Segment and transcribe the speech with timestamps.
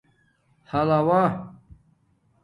[0.71, 1.21] حَلوݳ